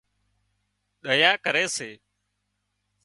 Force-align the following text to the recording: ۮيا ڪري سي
ۮيا 1.07 1.31
ڪري 1.43 1.63
سي 1.75 1.89